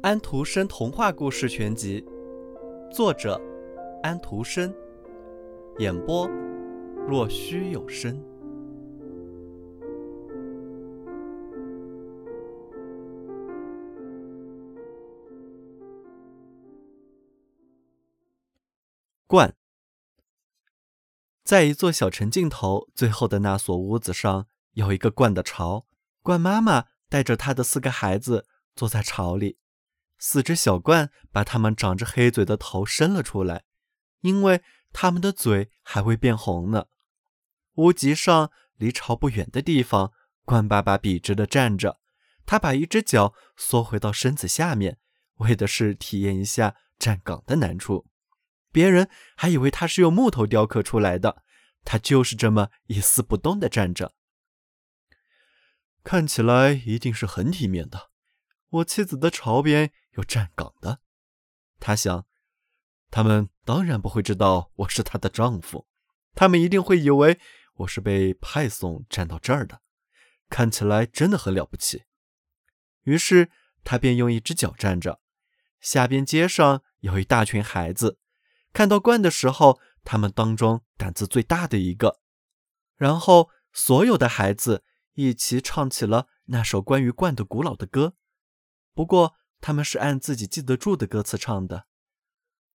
[0.00, 2.04] 安徒生童话故事全集，
[2.90, 3.38] 作者
[4.02, 4.72] 安徒生，
[5.78, 6.26] 演播
[7.06, 8.18] 若虚有声。
[19.26, 19.54] 冠，
[21.44, 24.46] 在一座小城尽头最后的那所屋子上，
[24.78, 25.86] 有一个罐的巢。
[26.22, 29.58] 罐妈妈带着她的四个孩子坐在巢里。
[30.18, 33.64] 四只小鹳把它们长着黑嘴的头伸了出来，
[34.20, 34.62] 因为
[34.92, 36.86] 它们的嘴还未变红呢。
[37.74, 40.12] 屋脊上离巢不远的地方，
[40.44, 42.00] 鹳爸爸笔直地站着，
[42.46, 44.98] 他把一只脚缩回到身子下面，
[45.36, 48.06] 为的是体验一下站岗的难处。
[48.70, 51.42] 别人还以为他是用木头雕刻出来的，
[51.84, 54.14] 他就是这么一丝不动地站着，
[56.02, 58.10] 看起来一定是很体面的。
[58.68, 59.92] 我妻子的巢边。
[60.12, 60.98] 有站岗的，
[61.78, 62.26] 他想，
[63.08, 65.86] 他们当然不会知道我是她的丈夫，
[66.34, 67.38] 他们一定会以为
[67.74, 69.80] 我是被派送站到这儿的，
[70.48, 72.02] 看起来真的很了不起。
[73.04, 73.48] 于是
[73.84, 75.20] 他便用一只脚站着。
[75.80, 78.18] 下边街上有一大群孩子，
[78.72, 82.18] 看到鹳的时候，他们当中胆子最大的一个，
[82.96, 84.82] 然后所有的孩子
[85.18, 88.14] 一起唱起了那首关于鹳的古老的歌。
[88.94, 89.34] 不过。
[89.60, 91.88] 他们是按自己记得住的歌词唱的：“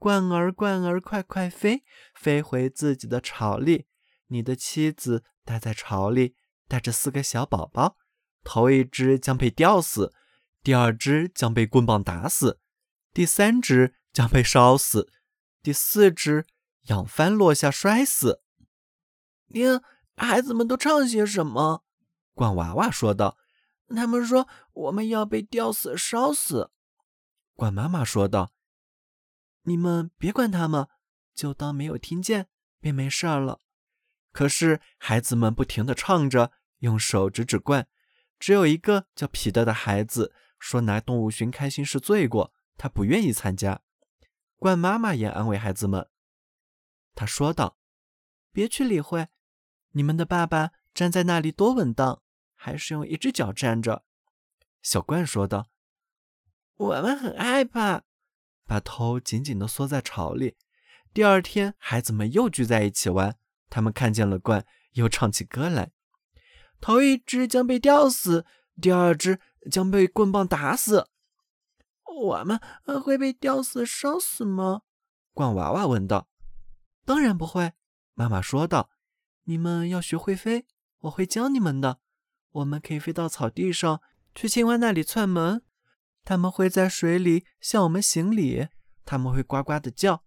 [0.00, 3.86] 鹳儿，鹳儿，快快飞，飞回自己的巢里。
[4.28, 6.34] 你的妻子待在巢里，
[6.66, 7.98] 带着四个小宝宝。
[8.42, 10.14] 头一只将被吊死，
[10.62, 12.58] 第二只将被棍棒打死，
[13.12, 15.12] 第三只将被烧死，
[15.62, 16.46] 第四只
[16.84, 18.42] 仰翻落下摔死。”
[19.52, 19.82] 您，
[20.16, 21.84] 孩子们都唱些什么？
[22.40, 23.36] 鹳娃娃说道。
[23.94, 26.70] 他们说我们要被吊死、烧死。
[27.54, 28.52] 管妈妈说道
[29.64, 30.86] ：“你们别管他们，
[31.34, 32.48] 就当没有听见，
[32.80, 33.58] 便没事了。”
[34.32, 37.88] 可是孩子们不停地唱着，用手指指罐。
[38.38, 43.82] 只有一个叫彼得的孩子说：“拿动物寻开心是罪过，他不愿意参加。”
[44.56, 46.08] 罐妈妈也安慰孩子们，
[47.16, 47.76] 他说道
[48.52, 49.26] ：“别去理会，
[49.90, 52.22] 你们的爸爸站在那里多稳当。”
[52.62, 54.04] 还是用一只脚站着，
[54.82, 55.70] 小冠说道
[56.76, 58.02] ：“我们很害怕，
[58.66, 60.58] 把头紧紧地缩在巢里。”
[61.14, 63.38] 第二天，孩子们又聚在一起玩，
[63.70, 65.92] 他们看见了冠，又唱起歌来
[66.82, 68.44] ：“头一只将被吊死，
[68.78, 71.08] 第二只将被棍棒打死。”
[72.04, 72.60] 我们
[73.02, 74.82] 会被吊死、烧死吗？
[75.32, 76.28] 罐娃娃问道。
[77.06, 77.72] “当然不会。”
[78.12, 78.90] 妈妈说道
[79.44, 80.66] ，“你们要学会飞，
[80.98, 82.00] 我会教你们的。”
[82.50, 84.00] 我们可以飞到草地上，
[84.34, 85.62] 去青蛙那里窜门。
[86.24, 88.68] 他们会在水里向我们行礼，
[89.04, 90.24] 他们会呱呱的叫。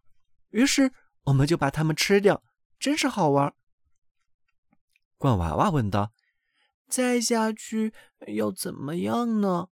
[0.50, 0.92] 于是
[1.26, 2.44] 我们就把它们吃掉，
[2.80, 3.54] 真是好玩。
[5.18, 6.12] 罐娃娃问道
[6.90, 7.94] ：“再下去
[8.36, 9.68] 要怎么样呢？”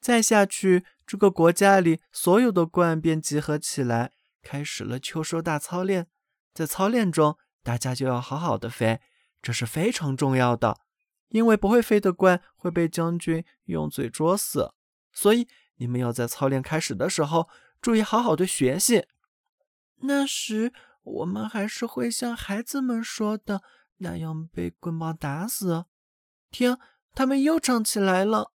[0.00, 4.12] 再下去，这个国家里所有的罐便集合起来，
[4.42, 6.08] 开始了秋收大操练。
[6.52, 9.00] 在操练中，大家就要好好的飞，
[9.40, 10.78] 这是非常重要的。
[11.28, 14.72] 因为不会飞的鹳会被将军用嘴啄死，
[15.12, 17.48] 所以你们要在操练开始的时候
[17.80, 19.06] 注意好好的学习。
[19.96, 20.72] 那时
[21.02, 23.62] 我们还是会像孩子们说的
[23.98, 25.86] 那样被棍棒打死。
[26.50, 26.78] 听，
[27.14, 28.52] 他们又唱起来了。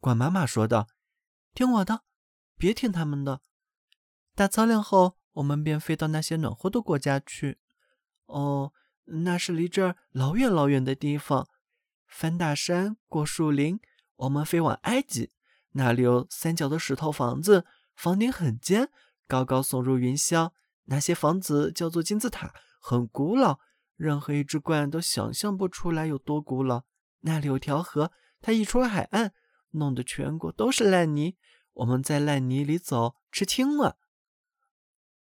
[0.00, 0.88] 管妈妈说道
[1.54, 2.02] ：“听我的，
[2.56, 3.40] 别听他们的。”
[4.34, 7.58] 大操练后，我们便飞到那些暖和的国家去。
[8.26, 8.72] 哦，
[9.04, 11.48] 那是离这儿老远老远的地方。
[12.16, 13.78] 翻大山，过树林，
[14.14, 15.32] 我们飞往埃及。
[15.72, 18.90] 那里有三角的石头房子，房顶很尖，
[19.28, 20.50] 高高耸入云霄。
[20.84, 23.60] 那些房子叫做金字塔，很古老，
[23.96, 26.84] 任何一只鹳都想象不出来有多古老。
[27.20, 28.10] 那里有条河，
[28.40, 29.34] 它溢出海岸，
[29.72, 31.36] 弄得全国都是烂泥。
[31.74, 33.94] 我们在烂泥里走，吃青蛙。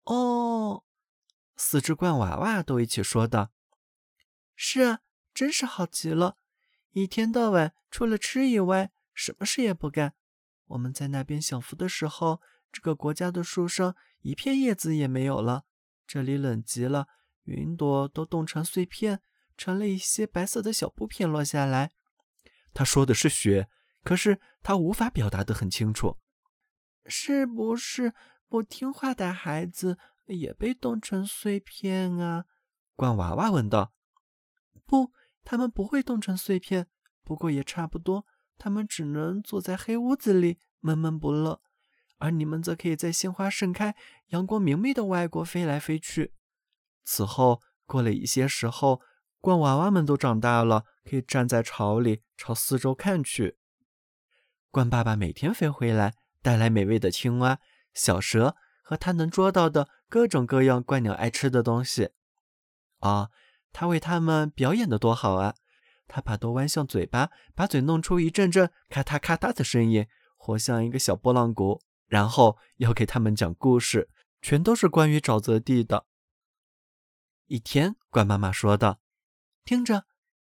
[0.05, 0.85] 哦，
[1.57, 3.51] 四只鹳娃娃都一起说道
[4.55, 4.99] ：“是啊，
[5.33, 6.37] 真是好极了。”
[6.91, 10.15] 一天到晚除了吃以外，什么事也不干。
[10.65, 12.41] 我们在那边享福的时候，
[12.71, 15.65] 这个国家的树上一片叶子也没有了。
[16.07, 17.07] 这里冷极了，
[17.43, 19.21] 云朵都冻成碎片，
[19.55, 21.91] 成了一些白色的小布片落下来。
[22.73, 23.69] 他说的是雪，
[24.03, 26.17] 可是他无法表达得很清楚。
[27.05, 28.13] 是不是
[28.47, 32.45] 不听话的孩子也被冻成碎片啊？
[32.95, 33.93] 罐娃娃问道。
[34.85, 35.11] 不。
[35.43, 36.87] 它们不会冻成碎片，
[37.23, 38.25] 不过也差不多。
[38.57, 41.61] 他们只能坐在黑屋子里闷闷不乐，
[42.17, 43.95] 而你们则可以在鲜花盛开、
[44.27, 46.33] 阳光明媚的外国飞来飞去。
[47.05, 49.01] 此后过了一些时候，
[49.39, 53.57] 罐娃娃们都长大了，可以站在巢里朝四周看去。
[54.69, 57.59] 罐爸爸每天飞回来，带来美味的青蛙、
[57.93, 62.09] 小蛇和他能捉到的各种各样鹳鸟爱吃的东西。
[62.99, 63.29] 啊，
[63.71, 65.55] 他为他们表演的多好啊！
[66.07, 70.07] 他把头弯向嘴巴，把嘴弄出一阵阵咔嗒咔嗒的声音，
[70.37, 71.81] 活像一个小拨浪鼓。
[72.07, 74.09] 然后要给他们讲故事，
[74.41, 76.07] 全都是关于沼泽地的。
[77.45, 78.99] 一天，鹳妈妈说道
[79.63, 80.05] ：“听着，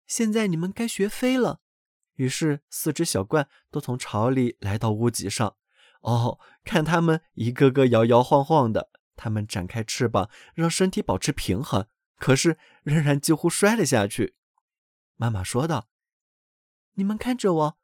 [0.07, 1.61] 现在你们该学飞了。”
[2.17, 5.57] 于是，四只小鹳都从巢里来到屋脊上。
[6.03, 11.87] 哦，看它们一个个摇摇晃晃的，它们展开翅膀，让身体保持平衡，
[12.17, 14.35] 可是仍然几乎摔了下去。
[15.17, 15.89] 妈妈说道
[16.95, 17.79] ：“你们看着我，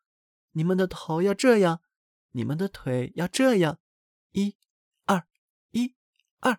[0.52, 1.80] 你们的头要这样，
[2.32, 3.78] 你们的腿要这样，
[4.32, 4.56] 一、
[5.06, 5.26] 二、
[5.70, 5.94] 一、
[6.40, 6.58] 二，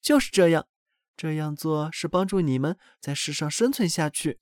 [0.00, 0.68] 就是这样。
[1.16, 4.40] 这样做是帮助你们在世上生存下去。”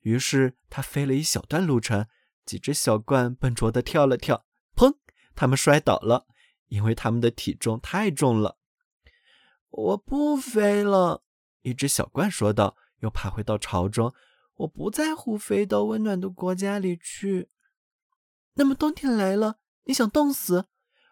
[0.00, 2.06] 于是他飞了一小段路程，
[2.44, 4.44] 几只小鹳笨拙地跳了跳，
[4.76, 4.98] 砰！
[5.34, 6.26] 他们摔倒了，
[6.66, 8.58] 因为他们的体重太重了。
[9.70, 11.24] 我不飞了，
[11.64, 14.14] 一只小鹳说道，又爬回到巢中。
[14.56, 17.48] 我不在乎飞到温暖的国家里去。
[18.54, 20.66] 那么冬天来了，你想冻死，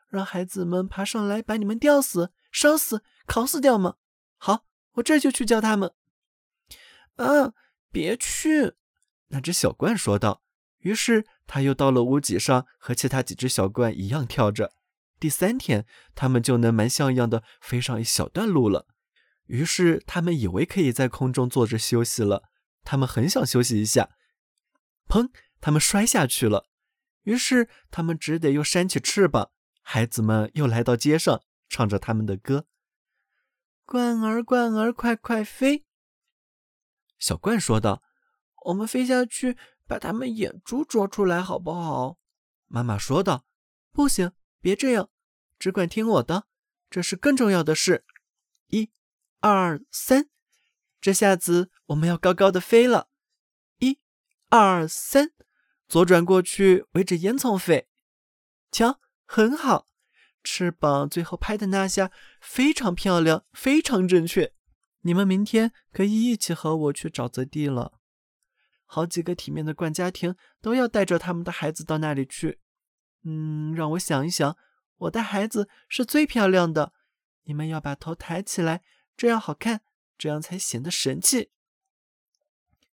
[0.09, 3.97] 让孩子们爬上来把你们吊死、烧死、烤死掉吗？
[4.37, 5.93] 好，我这就去叫他们。
[7.17, 7.55] 啊，
[7.91, 8.75] 别去！
[9.29, 10.43] 那只小鹳说道。
[10.81, 14.75] 于是他又到了屋脊上，和其他几只小鹳一样跳着。
[15.19, 18.87] 第三天，他们就能蛮像样的飞上一小段路了。
[19.53, 22.49] 于是他们以为可以在空中坐着休息了。
[22.85, 24.09] 他们很想休息一下，
[25.07, 25.31] 砰！
[25.61, 26.71] 他们摔下去了。
[27.25, 29.51] 于是他们只得又扇起翅膀。
[29.83, 32.67] 孩子们又来到街上，唱着他们的歌
[33.85, 35.85] ：“罐儿，罐儿，快快飞！”
[37.21, 38.03] 小鹳说道
[38.67, 42.17] ：“我们飞下去，把他们眼珠啄出来，好不好？”
[42.69, 43.45] 妈妈说道
[43.93, 44.33] ：“不行，
[44.63, 45.11] 别这样，
[45.59, 46.47] 只管听我的，
[46.89, 48.07] 这是更重要的事。
[48.69, 48.91] 一、
[49.43, 50.31] 二、三。”
[51.03, 53.09] 这下子我们要高高的飞了，
[53.79, 53.99] 一、
[54.49, 55.33] 二、三，
[55.89, 57.89] 左转过去，围着烟囱飞。
[58.71, 59.87] 瞧，很好，
[60.45, 64.55] 翅膀最后拍的那下非常漂亮，非常正确。
[65.01, 67.99] 你们明天可以一起和我去沼泽地了。
[68.87, 72.61] 好几个体面的鹳家庭都要带着他们的孩子到那里去。
[73.25, 74.57] 嗯，让我想一想，
[74.99, 76.93] 我的孩子是最漂亮的。
[77.45, 78.83] 你们要把头抬起来，
[79.17, 79.83] 这样好看。
[80.19, 81.51] 这样才显得神气。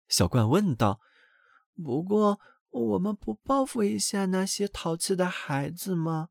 [0.08, 1.00] 小冠问道
[1.78, 2.40] ：“不过，
[2.72, 6.30] 我们不报复一下那些淘气的孩子吗？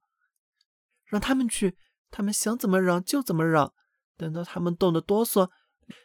[1.04, 1.78] 让他们去，
[2.10, 3.72] 他们想怎么嚷就怎么嚷。
[4.16, 5.52] 等到他们冻得哆嗦，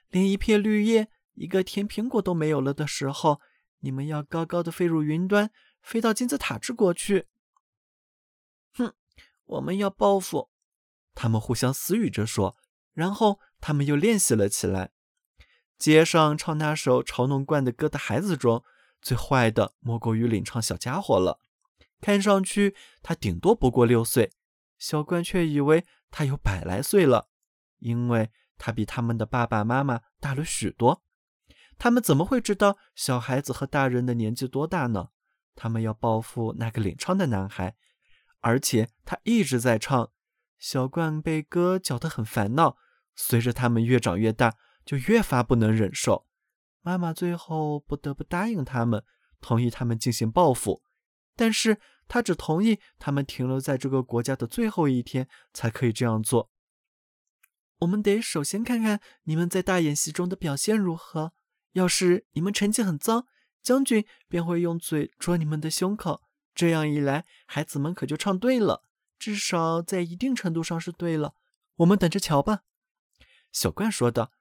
[0.09, 3.41] 连一片绿叶、一个甜苹果都没有了的时候，
[3.79, 5.49] 你们要高高的飞入云端，
[5.81, 7.27] 飞到金字塔之国去。”
[8.77, 8.93] 哼，
[9.45, 10.51] 我们要报复。
[11.15, 12.55] 他们互相私语着说。
[12.93, 14.91] 然后他们又练习了起来。
[15.77, 18.63] 街上唱那首嘲弄惯的歌的孩子中，
[19.01, 21.39] 最坏的莫过于领唱小家伙了。
[21.99, 24.31] 看上去他顶多不过六岁，
[24.77, 27.29] 小冠却以为他有百来岁了，
[27.79, 31.01] 因为他比他们的爸爸妈妈大了许多。
[31.77, 35.09] 他们怎么会知道小孩子和大人的年纪多大呢？
[35.55, 37.75] 他们要报复那个领唱的男孩，
[38.39, 40.11] 而且他一直在唱。
[40.57, 42.77] 小冠被歌搅得很烦恼。
[43.15, 44.55] 随着他们越长越大，
[44.85, 46.27] 就越发不能忍受。
[46.81, 49.03] 妈妈最后不得不答应他们，
[49.39, 50.83] 同意他们进行报复。
[51.35, 56.51] 但是她只同意他们停留在这个国家的最后一天才可以这样做。
[57.79, 61.33] 我们得首先看看你们在大演习中的表现如何。
[61.73, 63.25] 要是你们成绩很糟，
[63.61, 66.21] 将军便会用嘴啄你们的胸口。
[66.53, 68.83] 这样一来，孩子们可就唱对了，
[69.17, 71.33] 至少在一定程度上是对了。
[71.77, 72.61] 我们等着瞧吧。
[73.53, 74.33] 小鹳说道：“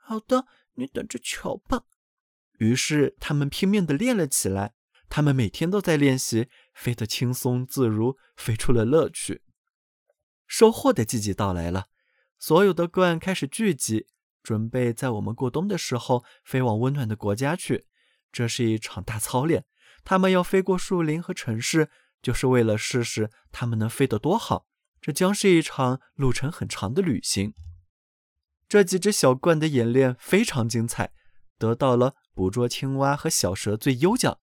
[0.00, 1.82] 好的，你等着瞧吧。”
[2.58, 4.72] 于是他们拼命地练了起来。
[5.10, 9.42] 他们每天都在练习，飞得轻松自如，飞出了乐趣。
[10.46, 11.88] 收获的季节到来了，
[12.38, 14.06] 所有的鹳开始聚集，
[14.42, 17.86] 准备在我们过冬的时候飞往温暖的国家去。
[18.32, 19.66] 这是一场大操练，
[20.02, 21.90] 他们要飞过树林和城市，
[22.22, 24.66] 就是为了试试他们能飞得多好。
[24.98, 27.52] 这将是一场路程很长的旅行。
[28.72, 31.12] 这几只小鹳的演练非常精彩，
[31.58, 34.38] 得到了捕捉青蛙和小蛇最优奖。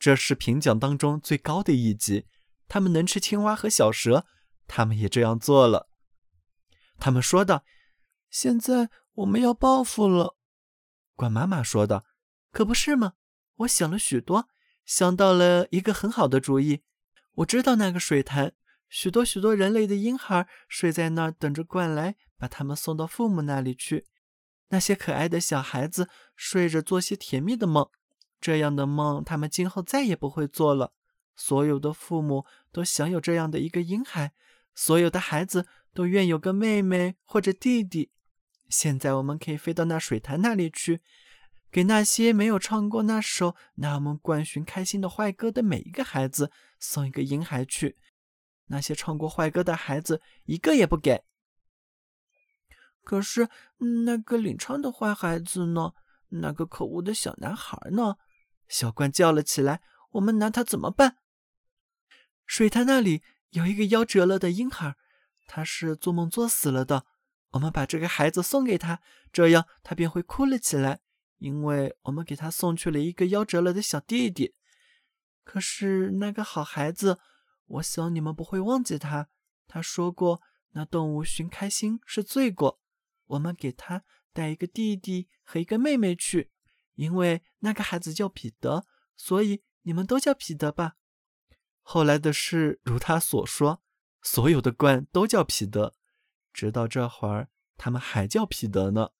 [0.00, 2.26] 这是评奖当中最高的一级。
[2.66, 4.26] 他们能吃青蛙和小蛇，
[4.66, 5.88] 他们也这样做了。
[6.98, 7.62] 他们说道
[8.28, 10.36] ：“现在我们要报复了。”
[11.16, 12.04] 鹳妈妈说道
[12.50, 13.12] ：“可不是吗？
[13.58, 14.48] 我想了许多，
[14.84, 16.82] 想到了一个很好的主意。
[17.36, 18.54] 我知道那个水潭，
[18.88, 24.06] 许多许多人类的婴孩睡在那儿，等着鹳来把他们送到父母那里去。
[24.68, 27.88] 那些可爱的小孩子睡着，做些甜蜜的梦。
[28.40, 30.92] 这样的梦，他们今后再也不会做了。
[31.34, 34.32] 所有的父母都想有这样的一个婴孩，
[34.74, 38.10] 所有的孩子都愿有个妹妹或者弟弟。
[38.68, 41.00] 现在我们可以飞到那水潭那里去，
[41.70, 47.96] 给那些没有唱过那首那我们灌寻开心的坏歌的每一个孩子送一个婴孩去。
[48.66, 51.24] 那些唱过坏歌的孩子一个也不给。
[53.08, 53.48] 可是
[54.04, 55.94] 那个领唱的坏孩子呢？
[56.28, 58.16] 那个可恶的小男孩呢？
[58.68, 59.80] 小冠叫了起来
[60.12, 61.16] ：“我们拿他怎么办？”
[62.44, 64.94] 水潭那里有一个夭折了的婴孩，
[65.46, 67.06] 他是做梦做死了的。
[67.52, 69.00] 我们把这个孩子送给他，
[69.32, 71.00] 这样他便会哭了起来，
[71.38, 74.54] 因为我们给他送去了一个夭折了的小弟弟。
[75.44, 77.18] 可是那个好孩子，
[77.68, 79.28] 我想你们不会忘记他。
[79.66, 82.78] 他说过，那动物寻开心是罪过。
[83.28, 86.50] 我们给他带一个弟弟和一个妹妹去，
[86.96, 88.84] 因为那个孩子叫彼得，
[89.16, 90.96] 所以你们都叫彼得吧。
[91.82, 93.82] 后来的事如他所说，
[94.20, 95.94] 所有的鹳都叫彼得。
[96.52, 99.10] 直到这会儿，他们还叫彼得呢。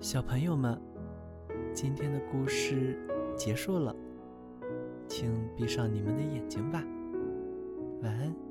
[0.00, 0.80] 小朋友们，
[1.74, 2.98] 今天的故事
[3.40, 3.96] 结束了，
[5.08, 6.84] 请闭上你们的眼睛吧，
[8.02, 8.49] 晚安。